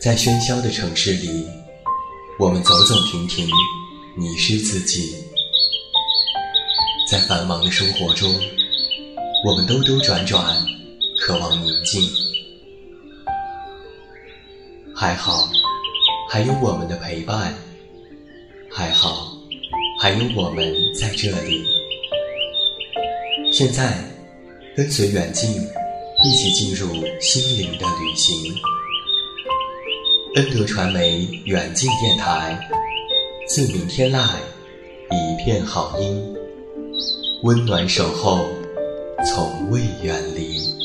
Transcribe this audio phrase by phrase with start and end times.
[0.00, 1.46] 在喧嚣的城市里，
[2.38, 3.46] 我们走走停停，
[4.16, 5.14] 迷失自己；
[7.06, 8.34] 在繁忙的生活中，
[9.44, 10.56] 我们兜兜转转，
[11.20, 12.00] 渴望宁静。
[14.96, 15.46] 还好，
[16.30, 17.52] 还有我们的陪伴；
[18.70, 19.30] 还好，
[20.00, 21.62] 还有我们在这里。
[23.52, 24.02] 现在，
[24.74, 25.50] 跟随远近，
[26.24, 26.86] 一起进入
[27.20, 28.50] 心灵的旅行。
[30.40, 32.58] 恩德传媒远近电台，
[33.46, 34.24] 自明天籁，
[35.10, 36.34] 一片好音，
[37.42, 38.48] 温暖守候，
[39.22, 40.79] 从未远离。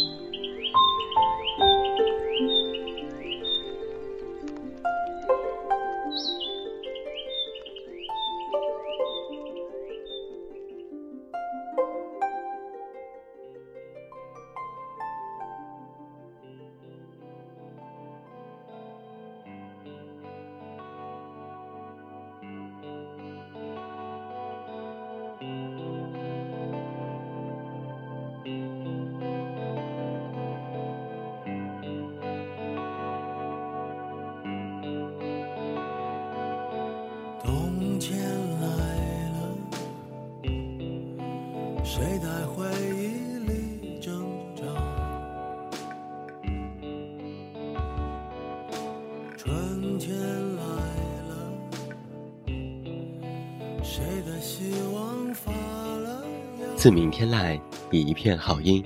[56.75, 57.59] 自明天籁，
[57.91, 58.83] 一片好音。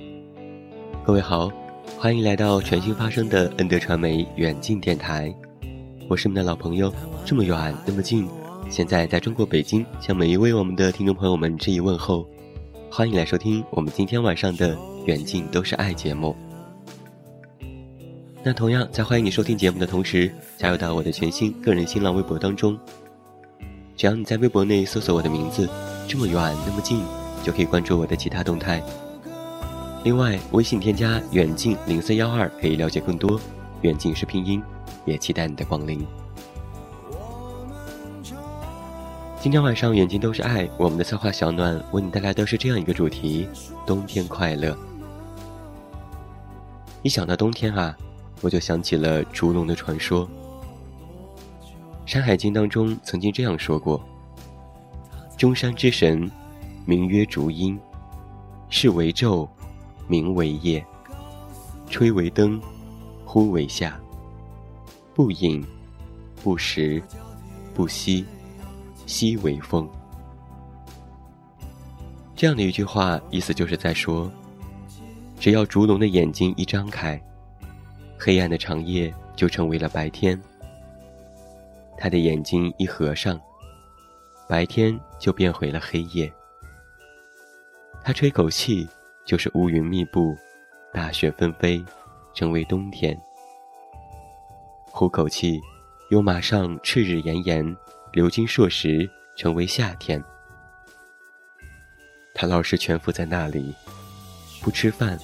[1.04, 1.50] 各位好，
[1.98, 5.34] 欢迎来到全新发声的恩德传媒远近电台。
[6.06, 6.92] 我是你们的老朋友，
[7.24, 8.28] 这么远那么近，
[8.68, 12.28] 现在在中国北京，向每一位我们的听众朋友们致以问候。
[12.90, 16.36] 欢迎来收听我们今天晚上的远近都是爱节目。
[18.42, 22.78] 那同样在欢迎你收听节目的同时，加入到我的全新个人新浪微博当中。
[24.00, 25.68] 只要你在微博内搜索我的名字，
[26.08, 27.04] 这么远那么近。
[27.42, 28.82] 就可以关注我的其他动态。
[30.04, 33.38] 另外，微信添加远近零三幺二，可以了解更多。
[33.82, 34.62] 远近是拼音，
[35.04, 36.02] 也期待你的光临。
[39.38, 40.66] 今天晚上，远近都是爱。
[40.78, 43.50] 我们的策划小暖为你带来的是这样一个主题：
[43.86, 44.74] 冬天快乐。
[47.02, 47.94] 一想到冬天啊，
[48.40, 50.26] 我就想起了烛龙的传说。
[52.10, 54.04] 《山海经》当中曾经这样说过：
[55.38, 56.28] 中山之神。
[56.84, 57.78] 名曰烛阴，
[58.68, 59.48] 是为昼，
[60.08, 60.84] 名为夜，
[61.88, 62.60] 吹为灯，
[63.24, 63.96] 呼为夏。
[65.14, 65.64] 不饮，
[66.42, 67.00] 不食，
[67.74, 68.24] 不息，
[69.06, 69.88] 息为风。
[72.34, 74.28] 这样的一句话，意思就是在说，
[75.38, 77.22] 只要烛龙的眼睛一张开，
[78.18, 80.36] 黑暗的长夜就成为了白天；
[82.00, 83.38] 他的眼睛一合上，
[84.48, 86.32] 白天就变回了黑夜。
[88.02, 88.88] 他吹口气，
[89.26, 90.34] 就是乌云密布，
[90.94, 91.84] 大雪纷飞，
[92.32, 93.14] 成为冬天；
[94.86, 95.60] 呼口气，
[96.08, 97.76] 又马上赤日炎炎，
[98.12, 100.24] 流金硕石，成为夏天。
[102.32, 103.74] 他老是蜷伏在那里，
[104.62, 105.18] 不吃饭，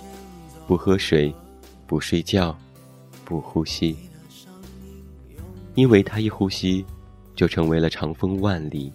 [0.66, 1.34] 不喝水，
[1.86, 2.54] 不睡觉，
[3.24, 3.96] 不呼吸，
[5.76, 6.84] 因为他一呼吸，
[7.36, 8.92] 就成为了长风万里。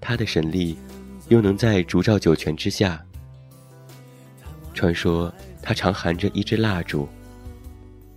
[0.00, 0.78] 他的神力。
[1.28, 3.02] 又能在烛照九泉之下。
[4.74, 7.08] 传说他常含着一支蜡烛，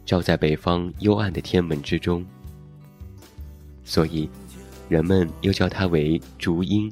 [0.06, 2.26] 照在北方幽暗的天门之中，
[3.86, 4.30] 所以
[4.90, 6.92] 人们又叫他为烛阴。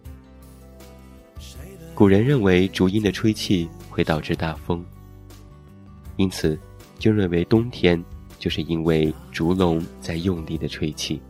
[1.94, 4.86] 古人认为烛阴的吹气会导致大风，
[6.16, 6.58] 因此
[6.98, 8.02] 就认为冬天
[8.44, 11.22] 就是因为烛龙在用力的吹气。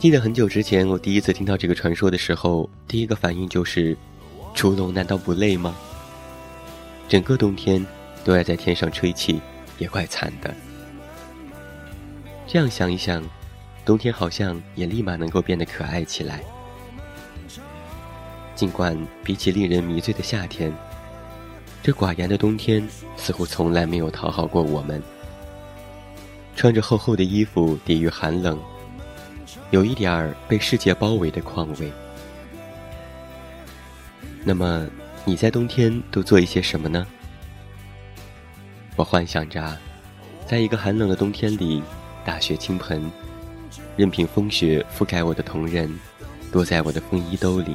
[0.00, 3.96] 记得很久之前，我第一次听到这个传说的时候，第一个反应就是：
[4.52, 5.76] 烛龙难道不累吗？
[7.08, 7.86] 整个冬天
[8.24, 9.40] 都要在天上吹气，
[9.78, 10.52] 也怪惨的。
[12.48, 13.22] 这样想一想，
[13.84, 16.42] 冬天好像也立马能够变得可爱起来。
[18.56, 20.72] 尽管比起令人迷醉的夏天，
[21.90, 25.02] 这寡言的冬天似乎从来没有讨好过我们。
[26.54, 28.56] 穿着厚厚的衣服抵御寒冷。
[29.72, 31.90] 有一点儿被世界包围的况味。
[34.44, 34.86] 那么，
[35.24, 37.04] 你在冬天都做一些什么呢？
[38.94, 39.76] 我幻想着，
[40.46, 41.82] 在一个寒冷的冬天里，
[42.24, 43.10] 大雪倾盆，
[43.96, 45.92] 任凭风雪覆盖我的瞳仁，
[46.52, 47.74] 躲在我的风衣兜里，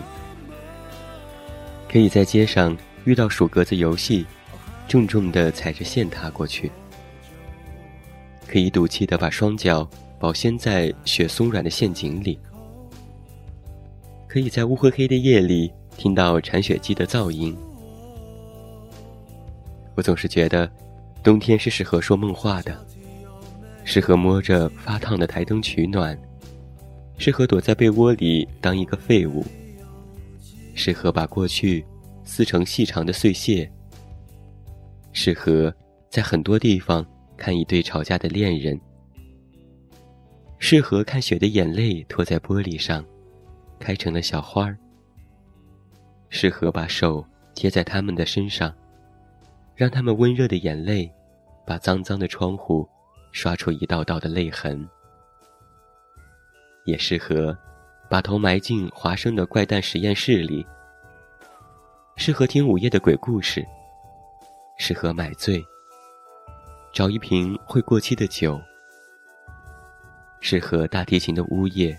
[1.91, 4.25] 可以在街上遇到数格子游戏，
[4.87, 6.71] 重重地踩着线踏过去，
[8.47, 9.87] 可以赌气地把双脚
[10.19, 12.39] 保鲜在雪松软的陷阱里，
[14.27, 17.55] 可以在乌灰黑的夜里听到铲雪机的噪音。
[19.93, 20.69] 我总是觉得，
[21.23, 22.85] 冬天是适合说梦话的，
[23.83, 26.19] 适合摸着发烫的台灯取暖，
[27.19, 29.45] 适合躲在被窝里当一个废物，
[30.73, 31.85] 适合把过去
[32.25, 33.71] 撕成细长的碎屑。
[35.13, 35.73] 适合
[36.09, 37.05] 在很多地方
[37.37, 38.77] 看一对吵架的恋人，
[40.59, 43.05] 适合看雪的眼泪拖在玻璃上，
[43.79, 44.77] 开成了小花儿。
[46.27, 48.73] 适合把手贴在他们的身上，
[49.73, 51.09] 让他们温热的眼泪
[51.65, 52.85] 把脏脏的窗户
[53.31, 54.85] 刷出一道道的泪痕。
[56.85, 57.57] 也适合
[58.09, 60.65] 把头埋进华生的怪诞实验室里，
[62.17, 63.65] 适合听午夜的鬼故事。
[64.77, 65.63] 适合买醉，
[66.93, 68.57] 找一瓶会过期的酒；
[70.39, 71.97] 适合大提琴的呜咽，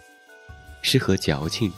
[0.83, 1.71] 适合矫情；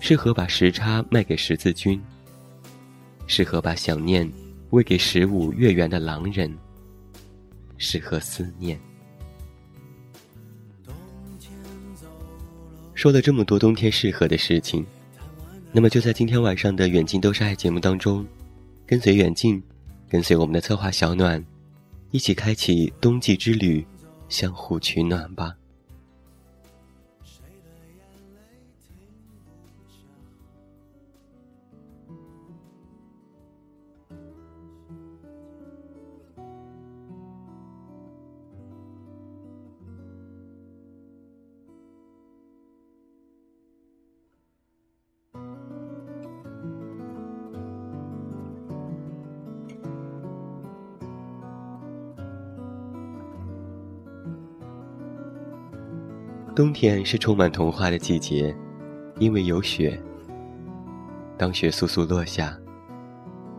[0.00, 2.00] 适合把时差卖给十字军；
[3.26, 4.30] 适合把想念
[4.70, 6.50] 喂给十五月圆的狼人；
[7.76, 8.80] 适合思念。
[12.94, 14.84] 说了这么多冬天适合的事情，
[15.78, 18.26] 那么就在今天晚上的《远近都是爱》节目当中。
[18.84, 19.62] 跟随远近，
[20.08, 21.40] 跟随我们的策划小暖，
[22.10, 23.86] 一起开启冬季之旅，
[24.28, 25.54] 相互取暖吧。
[56.58, 58.52] 冬天是充满童话的季节，
[59.20, 59.96] 因为有雪。
[61.36, 62.58] 当雪簌簌落下，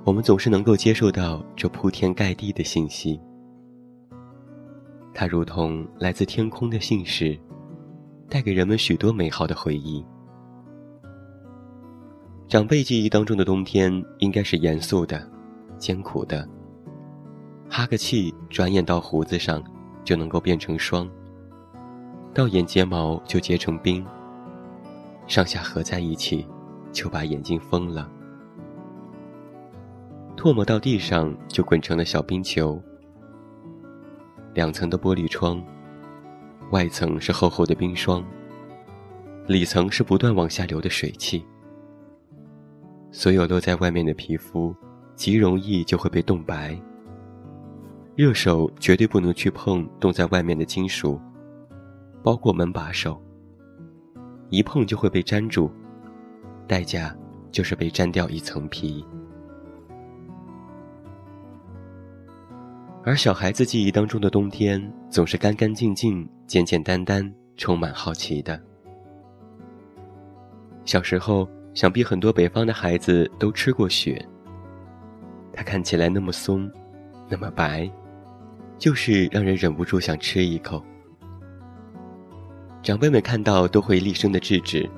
[0.04, 3.18] 我们总是能够接受到这铺天盖地的信息。
[5.14, 7.40] 它如同来自天空的信使，
[8.28, 10.06] 带给人们许多美好的回忆。
[12.50, 15.26] 长辈记忆当中的冬天应该是严肃的、
[15.78, 16.46] 艰苦的。
[17.70, 19.64] 哈个气，转眼到胡子上，
[20.04, 21.10] 就能够变成霜。
[22.34, 24.06] 到眼睫毛就结成冰，
[25.28, 26.46] 上下合在一起，
[26.92, 28.10] 就把眼睛封了。
[30.38, 32.82] 唾沫到地上就滚成了小冰球。
[34.54, 35.62] 两层的玻璃窗，
[36.72, 38.24] 外层是厚厚的冰霜，
[39.48, 41.44] 里层是不断往下流的水汽。
[43.12, 44.74] 所有露在外面的皮肤，
[45.16, 46.80] 极容易就会被冻白。
[48.16, 51.20] 热手绝对不能去碰冻在外面的金属。
[52.24, 53.22] 包括门把手，
[54.50, 55.72] 一碰就会被粘住，
[56.68, 57.16] 代价
[57.52, 59.06] 就是被粘掉一层皮。
[63.04, 68.62] 而小孩子记忆当中的冬天，总是干干净净、简简单单、充满好奇的。
[70.84, 74.24] 小时候，想必很多北方的孩子都吃过雪。
[75.54, 76.70] 它看起来那么松，
[77.30, 77.90] 那么白，
[78.78, 80.84] 就是让人忍不住想吃一口。
[82.82, 84.90] 长辈们看到都会厉声的制止，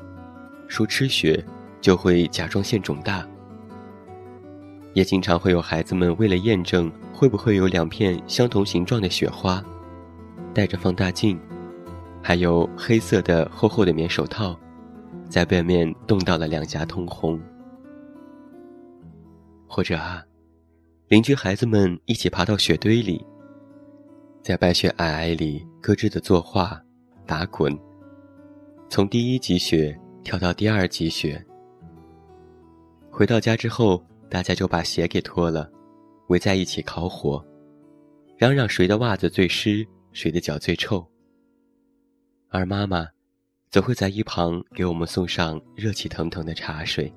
[0.68, 1.44] 说吃雪
[1.82, 3.28] 就会甲状腺肿大。
[4.94, 9.64] 也经常会有孩子们为了验证会不会有两片相同形状的雪花，
[10.54, 11.40] 带着放大镜，
[12.22, 14.56] 还有黑色的厚厚的棉手套，
[15.28, 17.40] 在外面冻到了两颊通红。
[19.66, 20.22] 或者啊，
[21.08, 23.26] 邻居孩子们一起爬到雪堆里，
[24.44, 26.80] 在白雪皑皑里咯吱的作画。
[27.26, 27.78] 打滚，
[28.90, 31.44] 从第一级雪跳到第二级雪。
[33.10, 35.72] 回到家之后，大家就把鞋给脱了，
[36.28, 37.46] 围在一起烤火，
[38.38, 41.06] 嚷嚷谁的袜子最湿，谁的脚最臭。
[42.50, 43.08] 而妈妈，
[43.70, 47.14] 则会在一旁给我们送上热气腾腾的茶水。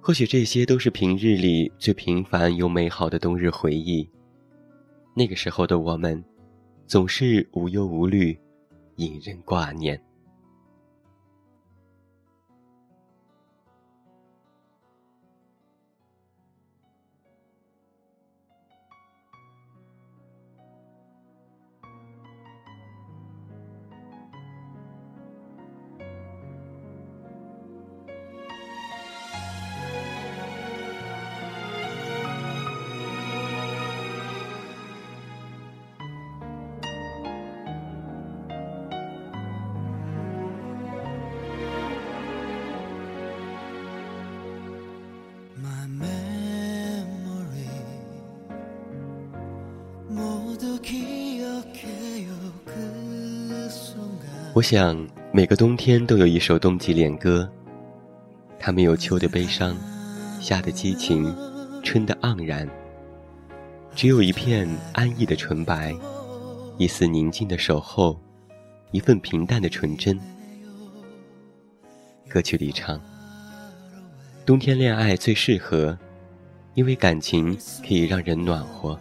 [0.00, 4.08] 或许这些都是平日里最平凡又美好的冬日回忆。
[5.16, 6.22] 那个时候的我们。
[6.86, 8.38] 总是无忧无虑，
[8.94, 10.00] 引人挂念。
[54.56, 57.46] 我想，每个冬天都有一首冬季恋歌，
[58.58, 59.76] 它没有秋的悲伤，
[60.40, 61.30] 夏的激情，
[61.82, 62.66] 春的盎然，
[63.94, 65.94] 只有一片安逸的纯白，
[66.78, 68.18] 一丝宁静的守候，
[68.92, 70.18] 一份平淡的纯真。
[72.26, 72.98] 歌曲里唱：
[74.46, 75.98] 冬天恋爱最适合，
[76.72, 77.54] 因为感情
[77.86, 78.98] 可以让人暖和。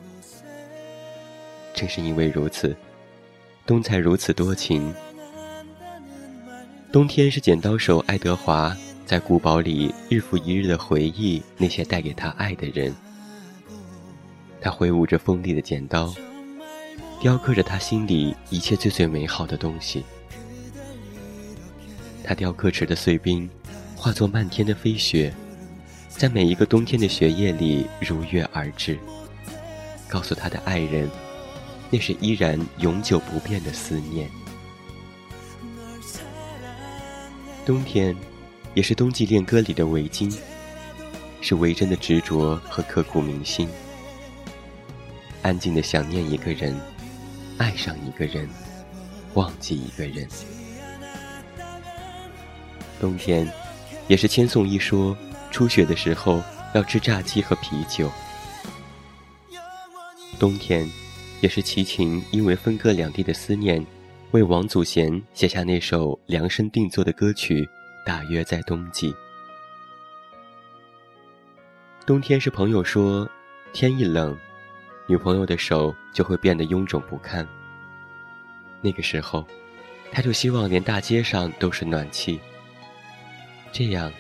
[1.74, 2.76] 正是因为如此，
[3.66, 4.94] 冬才如此多情。
[6.96, 8.74] 冬天是剪刀手爱德华
[9.06, 12.96] 在古堡里日复一日的回忆那些带给他爱的人。
[14.62, 16.16] 他挥舞着锋利的剪刀，
[17.20, 20.06] 雕刻着他心里一切最最美好的东西。
[22.24, 23.50] 他雕刻时的碎冰，
[23.94, 25.34] 化作漫天的飞雪，
[26.08, 28.98] 在每一个冬天的雪夜里如约而至，
[30.08, 31.10] 告诉他的爱人，
[31.90, 34.30] 那是依然永久不变的思念。
[37.66, 38.16] 冬天，
[38.76, 40.32] 也是冬季恋歌里的围巾，
[41.42, 43.68] 是维珍的执着和刻骨铭心。
[45.42, 46.80] 安静的想念一个人，
[47.58, 48.48] 爱上一个人，
[49.34, 50.28] 忘记一个人。
[53.00, 53.52] 冬天，
[54.08, 55.18] 也是千颂伊说
[55.50, 56.44] 初雪的时候
[56.76, 58.12] 要吃炸鸡和啤酒。
[60.38, 60.88] 冬天，
[61.42, 63.84] 也是齐秦因为分隔两地的思念。
[64.36, 67.64] 为王祖贤写下那首量身定做的歌曲
[68.06, 69.14] 《大约在冬季》。
[72.06, 73.26] 冬天是朋友说，
[73.72, 74.38] 天一冷，
[75.08, 77.48] 女朋友的手就会变得臃肿不堪。
[78.82, 79.48] 那个时候，
[80.12, 82.38] 他就希望连大街上都是暖气，
[83.72, 84.12] 这样，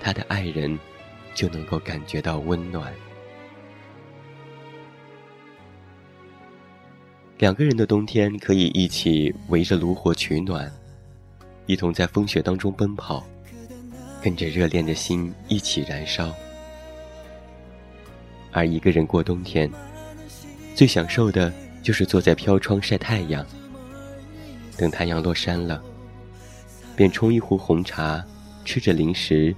[0.00, 0.78] 他的爱人
[1.34, 2.90] 就能够感觉到温暖。
[7.40, 10.70] 两个人的冬天可以一起围着炉火取暖，
[11.64, 13.26] 一同在风雪当中奔跑，
[14.20, 16.30] 跟着热恋的心一起燃烧。
[18.52, 19.70] 而一个人过冬天，
[20.74, 21.50] 最享受的
[21.82, 23.42] 就是坐在飘窗晒太阳，
[24.76, 25.82] 等太阳落山了，
[26.94, 28.22] 便冲一壶红茶，
[28.66, 29.56] 吃着零食，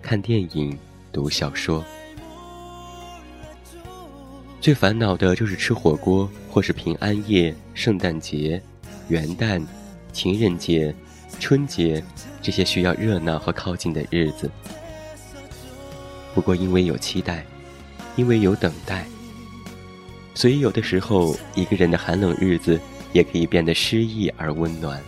[0.00, 0.78] 看电影，
[1.10, 1.84] 读小说。
[4.64, 8.58] 最烦恼的就是吃火锅，或是平安夜、圣诞节、
[9.08, 9.62] 元旦、
[10.10, 10.94] 情人节、
[11.38, 12.02] 春节
[12.40, 14.50] 这些需要热闹和靠近的日子。
[16.34, 17.44] 不过，因为有期待，
[18.16, 19.04] 因为有等待，
[20.34, 22.80] 所以有的时候，一个人的寒冷日子
[23.12, 24.98] 也可以变得诗意而温暖。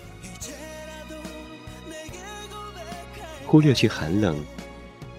[3.46, 4.38] 忽略去寒冷，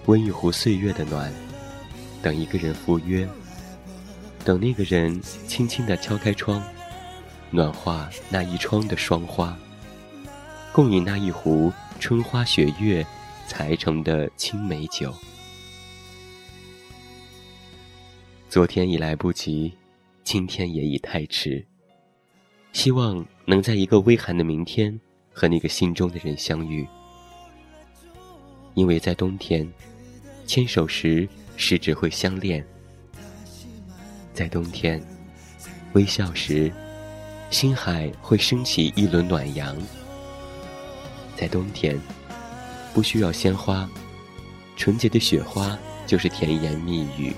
[0.06, 1.28] 温一壶岁月的暖，
[2.22, 3.28] 等一个人赴约。
[4.44, 6.62] 等那个人轻轻地敲开窗，
[7.50, 9.56] 暖化那一窗的霜花，
[10.72, 13.06] 共饮那一壶春花雪月
[13.46, 15.14] 才成的青梅酒。
[18.48, 19.72] 昨天已来不及，
[20.24, 21.64] 今天也已太迟。
[22.72, 24.98] 希望能在一个微寒的明天
[25.30, 26.86] 和那个心中的人相遇，
[28.74, 29.70] 因为在冬天，
[30.46, 32.64] 牵手时十指会相恋。
[34.38, 35.02] 在冬天，
[35.94, 36.72] 微笑时，
[37.50, 39.76] 心海会升起一轮暖阳。
[41.34, 41.98] 在冬天，
[42.94, 43.90] 不需要鲜花，
[44.76, 45.76] 纯洁的雪花
[46.06, 47.34] 就是甜言蜜语。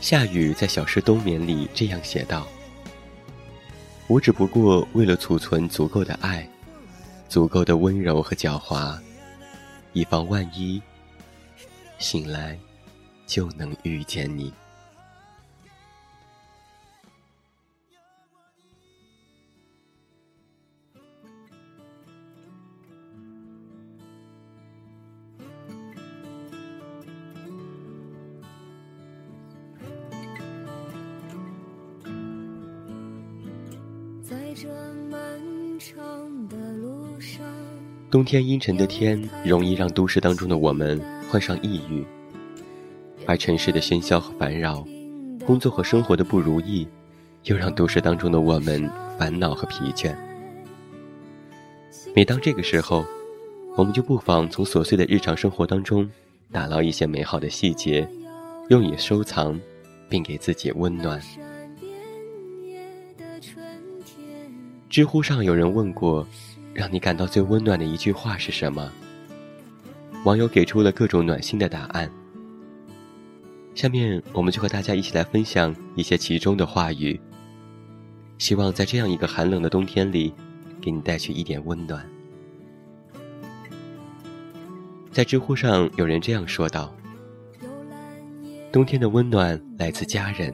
[0.00, 2.48] 夏雨在小诗冬眠里这样写道
[4.08, 6.48] ：“我只不过为了储存足够的爱，
[7.28, 8.98] 足够的温柔和狡猾，
[9.92, 10.80] 以防万一，
[11.98, 12.58] 醒来。”
[13.28, 14.52] 就能遇见你。
[34.22, 34.68] 在这
[35.10, 35.20] 漫
[35.78, 37.44] 长的路上，
[38.10, 40.98] 冬天阴沉的天，容易让都市当中的我们
[41.30, 42.04] 患上抑郁。
[43.28, 44.82] 而城市的喧嚣和烦扰，
[45.44, 46.88] 工作和生活的不如意，
[47.44, 50.16] 又让都市当中的我们烦恼和疲倦。
[52.16, 53.04] 每当这个时候，
[53.76, 56.08] 我们就不妨从琐碎的日常生活当中，
[56.50, 58.08] 打捞一些美好的细节，
[58.70, 59.60] 用以收藏，
[60.08, 61.20] 并给自己温暖。
[64.88, 66.26] 知乎上有人问过，
[66.72, 68.90] 让你感到最温暖的一句话是什么？
[70.24, 72.10] 网友给出了各种暖心的答案。
[73.78, 77.20] 下面我们就和大家一起来分享一些其中的话语，
[78.36, 80.34] 希望在这样一个寒冷的冬天里，
[80.80, 82.04] 给你带去一点温暖。
[85.12, 86.92] 在知乎上有人这样说道
[88.72, 90.52] ：“冬天的温暖来自家人。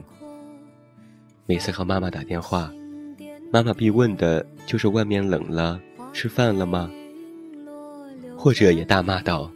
[1.47, 2.71] 每次和妈妈打电话，
[3.51, 5.81] 妈妈必问的就是外面冷了，
[6.13, 6.91] 吃饭了吗？
[8.37, 9.49] 或者也大骂道：‘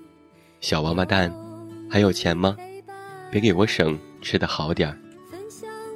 [0.59, 1.31] 小王八蛋，
[1.87, 2.57] 还有钱吗？’”
[3.31, 4.97] 别给我省，吃的好点儿，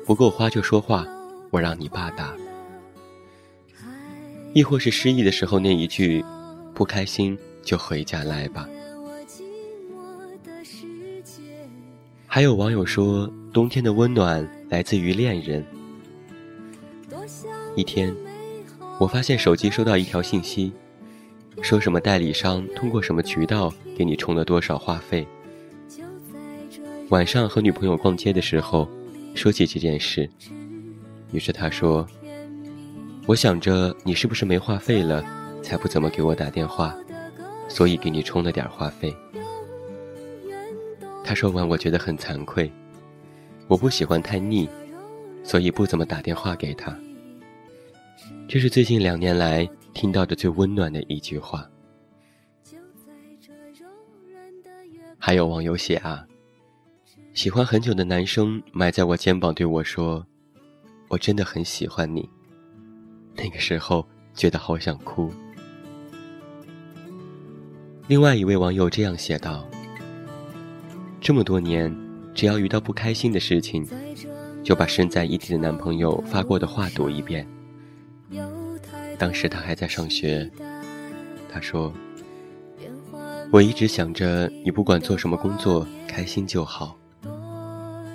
[0.05, 1.05] 不够花就说话，
[1.49, 2.33] 我让你爸打。
[4.53, 6.23] 亦或是失意的时候那一句，
[6.75, 8.69] 不开心就回家来吧。
[12.27, 15.65] 还有网友说，冬天的温暖来自于恋人。
[17.75, 18.15] 一天，
[18.99, 20.71] 我发现手机收到一条信息，
[21.63, 25.27] 说什么代理商通过什么渠道给你充了多少话费。
[27.09, 28.89] 晚上和女朋友逛街的时候，
[29.35, 30.27] 说起这件事，
[31.31, 32.07] 于是他说
[33.27, 35.23] ：“我想着你是不是没话费了，
[35.61, 36.95] 才不怎么给我打电话，
[37.67, 39.15] 所以给你充了点话费。”
[41.23, 42.71] 他说完，我觉得很惭愧，
[43.67, 44.67] 我不喜欢太腻，
[45.43, 46.97] 所以不怎么打电话给他。
[48.47, 51.69] 这是最近两年来听到的最温暖的一句话。
[55.19, 56.25] 还有网友写啊。
[57.33, 60.23] 喜欢很久的男生埋在我肩膀对我说
[61.09, 62.29] ：“我真的很喜欢你。”
[63.35, 65.33] 那个时候觉得好想哭。
[68.07, 69.67] 另外一位网友这样写道
[71.19, 71.91] ：“这么多年，
[72.35, 73.83] 只要遇到不开心的事情，
[74.63, 77.47] 就把身在异地的男朋友发过的话读一遍。
[79.17, 80.47] 当时他还在上学，
[81.49, 81.91] 他说
[83.51, 86.95] ：‘我一直想着你不管做什么工作，开心就好。’”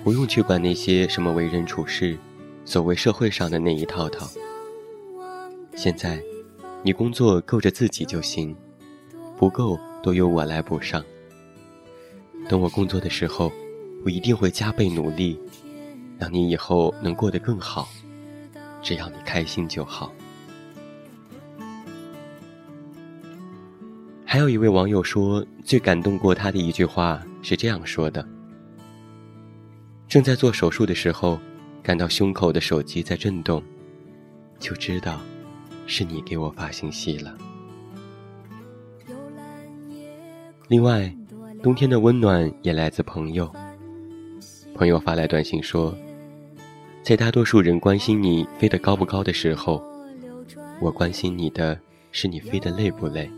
[0.03, 2.17] 不用去管那些什么为人处事，
[2.65, 4.27] 所谓社会上的那一套套。
[5.75, 6.21] 现在，
[6.83, 8.55] 你工作够着自己就行，
[9.37, 11.03] 不够都由我来补上。
[12.47, 13.51] 等我工作的时候，
[14.03, 15.39] 我一定会加倍努力，
[16.17, 17.87] 让你以后能过得更好。
[18.81, 20.11] 只要你开心就好。
[24.25, 28.25] 还有一位网友说，最感动过他的一句话是这样说的。
[30.09, 31.39] 正在做手术的时候，
[31.83, 33.61] 感到胸口的手机在震动，
[34.57, 35.19] 就知道
[35.85, 37.37] 是你给我发信息了。
[40.67, 41.15] 另外，
[41.61, 43.53] 冬天的温暖也来自朋友。
[44.73, 45.95] 朋友发来短信说，
[47.03, 49.83] 在大多数人关心你飞得高不高的时候，
[50.81, 51.79] 我关心你的
[52.11, 53.29] 是你飞得累不累。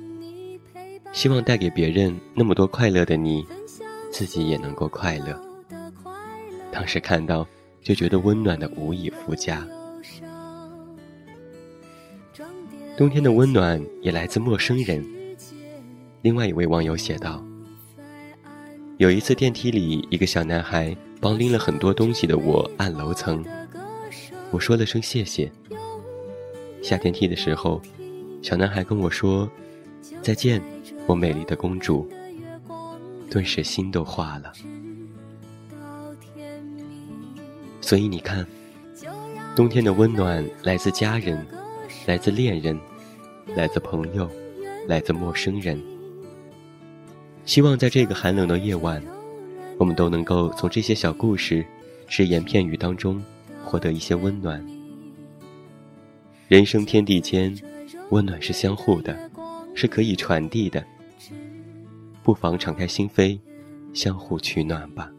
[1.12, 3.46] 希望带给别人那么多快乐的你，
[4.10, 5.51] 自己也能够快乐。
[6.72, 7.46] 当时看到，
[7.82, 9.68] 就觉得温暖的无以复加。
[12.98, 15.04] 冬天的温暖也来自陌生人。
[16.22, 17.44] 另外一位网友写道
[18.98, 23.44] ：“有一次电梯里，一个小男孩帮拎了很多东西的我按楼层，
[24.52, 25.52] 我说了声谢谢。
[26.82, 27.82] 下电梯的时候，
[28.42, 29.50] 小男孩跟我说
[30.22, 30.62] ：‘再见，
[31.08, 32.08] 我美丽的公主。’
[33.32, 34.54] 顿时心都化了。”
[37.82, 38.46] 所以你看，
[39.56, 41.46] 冬天的温暖来自家人，
[42.06, 42.80] 来自恋人，
[43.56, 44.30] 来自朋友，
[44.88, 45.82] 来自陌生人。
[47.46, 49.04] 希望在这个寒冷的夜晚，
[49.78, 51.66] 我们都能够从这些小故事、
[52.08, 53.22] 只言片语当中
[53.66, 54.64] 获得一些温暖。
[56.48, 57.54] 人生天地间，
[58.12, 59.30] 温暖是相互的，
[59.74, 60.86] 是可以传递的。
[62.24, 63.40] 不妨敞开心扉，
[63.94, 65.12] 相互取暖吧。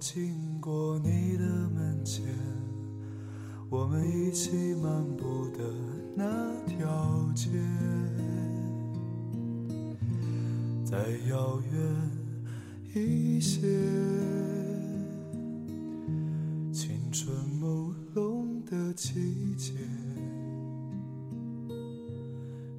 [0.00, 2.24] 经过你的门前，
[3.68, 5.58] 我们一起漫步的
[6.14, 6.24] 那
[6.66, 7.48] 条街，
[10.84, 10.96] 再
[11.28, 11.74] 遥远
[12.94, 13.60] 一些，
[16.72, 19.72] 青春朦胧的季节，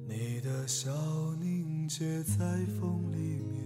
[0.08, 0.90] 你的笑
[1.38, 3.60] 凝结在风里面。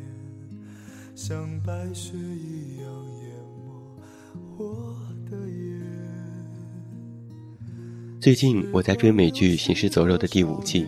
[1.14, 2.63] 像白雪一样。
[8.24, 10.86] 最近我在追美剧《行尸走肉》的第五季，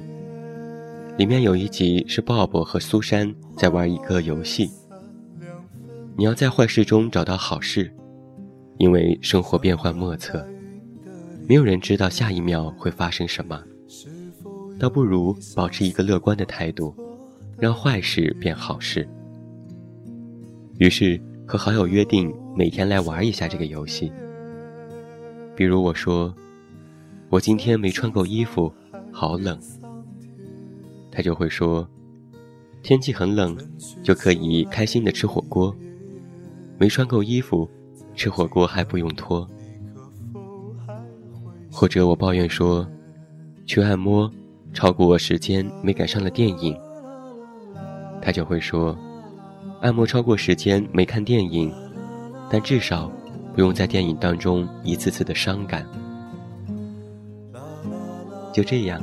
[1.19, 4.71] 里面有一集是鲍勃和苏珊在玩一个游戏，
[6.17, 7.93] 你要在坏事中找到好事，
[8.79, 10.49] 因为生活变幻莫测，
[11.47, 13.63] 没有人知道下一秒会发生什么，
[14.79, 16.97] 倒不如保持一个乐观的态度，
[17.59, 19.07] 让坏事变好事。
[20.79, 24.11] 于是和好友约定每天来玩一下这个游戏。
[25.55, 26.35] 比如我说，
[27.37, 28.73] 我今天没穿够衣服，
[29.13, 29.61] 好冷。
[31.11, 31.87] 他就会说，
[32.83, 33.55] 天气很冷，
[34.03, 35.77] 就可以开心的吃火锅。
[36.79, 37.69] 没穿够衣服，
[38.15, 39.47] 吃火锅还不用脱。
[41.71, 42.89] 或者我抱怨说，
[43.67, 44.33] 去按摩
[44.73, 46.75] 超过时间没赶上了电影。
[48.23, 48.97] 他就会说，
[49.83, 51.71] 按摩超过时间没看电影，
[52.49, 53.13] 但至少。
[53.55, 55.87] 不用在电影当中一次次的伤感，
[58.57, 58.99] 就这样，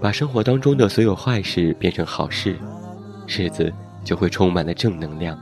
[0.00, 2.58] 把生活当中的所有坏事变成好事，
[3.28, 5.38] 日子就会充满了正能量。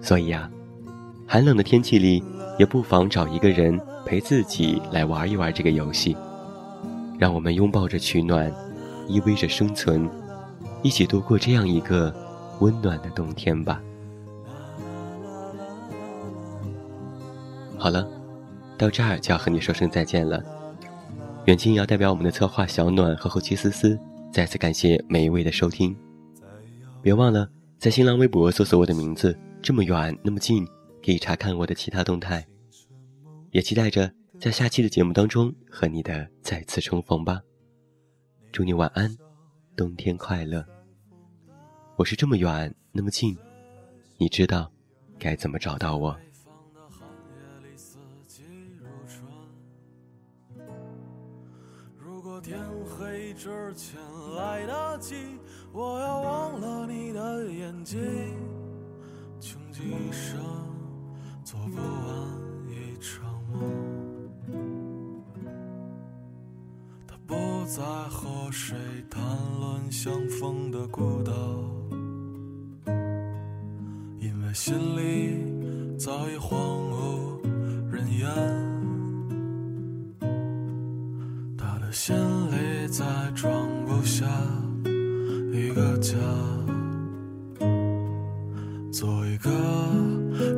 [0.00, 0.48] 所以啊，
[1.26, 2.22] 寒冷的天气里，
[2.60, 3.76] 也不妨找一个人
[4.06, 6.16] 陪自己来玩一玩这个游戏，
[7.18, 8.48] 让我们拥抱着取暖，
[9.08, 10.08] 依偎着生存，
[10.80, 12.14] 一起度过这样一个
[12.60, 13.82] 温暖的冬天吧。
[17.76, 18.06] 好了，
[18.78, 20.40] 到这儿就要和你说声再见了。
[21.46, 23.98] 远近要代表我们的策划小暖和后期思思，
[24.32, 25.96] 再次感谢每一位的收听。
[27.02, 30.64] 别忘了在新浪微博搜索我的名字，这么远那么近，
[31.04, 32.46] 可以查看我的其他动态。
[33.50, 37.42] 也期待着在下期的节目当中和你的再次重逢吧。
[38.52, 39.12] 祝你晚安，
[39.74, 40.64] 冬天快乐。
[41.96, 43.36] 我是这么远那么近，
[44.16, 44.70] 你知道
[45.18, 46.16] 该怎么找到我。
[53.34, 53.98] 之前
[54.36, 55.14] 来得及，
[55.72, 57.98] 我要忘了你的眼睛，
[59.40, 60.40] 穷极一生
[61.44, 61.84] 做不完
[62.68, 63.60] 一场梦。
[67.06, 67.34] 他不
[67.66, 68.76] 再和谁
[69.10, 69.22] 谈
[69.60, 71.32] 论相逢的孤岛，
[74.20, 76.58] 因为心里早已荒
[76.90, 77.40] 无
[77.90, 78.28] 人烟。
[81.56, 82.14] 他的心
[82.50, 82.51] 里
[82.92, 83.50] 再装
[83.86, 84.26] 不下
[85.50, 86.14] 一个家，
[88.92, 89.50] 做一个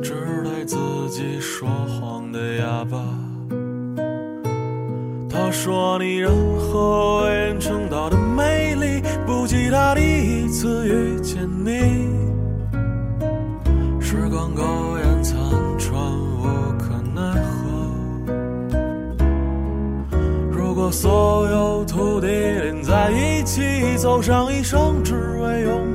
[0.03, 0.75] 只对自
[1.09, 3.01] 己说谎的哑巴。
[5.29, 12.09] 他说你任何为人称道的美丽，不及他第一次遇见你。
[14.01, 14.61] 时光苟
[14.97, 15.39] 延残
[15.79, 15.95] 喘。
[16.37, 16.43] 无
[16.77, 17.55] 可奈何。
[20.51, 21.24] 如果所有
[21.87, 23.61] 土地连在一起，
[23.97, 25.94] 走上一生，只为拥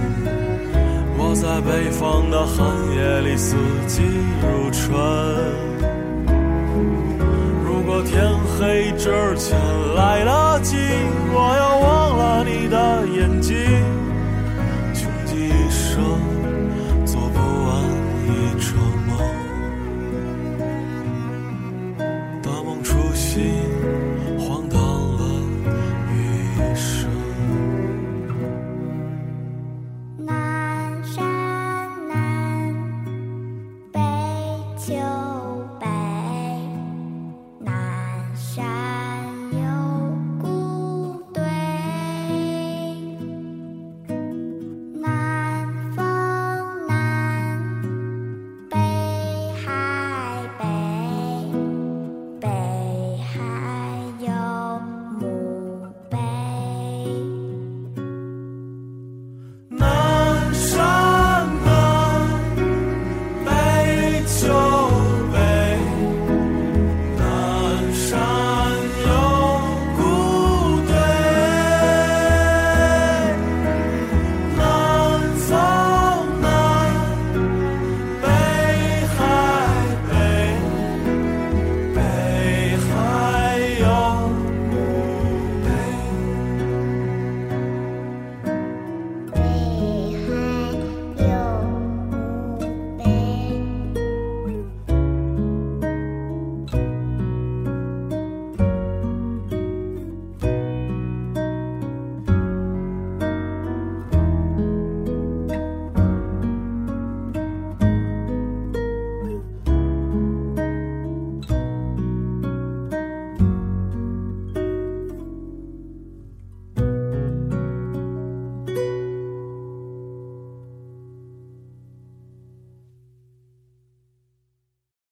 [1.41, 3.55] 在北方的寒夜里四
[3.87, 4.03] 季
[4.43, 4.93] 如春
[7.65, 9.57] 如果天黑之前
[9.95, 10.77] 来得及
[11.33, 13.57] 我要忘了你的眼睛
[14.93, 15.97] 穷极一生
[17.07, 17.69] 做不完
[18.27, 18.29] 一
[18.61, 18.77] 场
[19.07, 19.17] 梦
[22.43, 23.70] 大梦初醒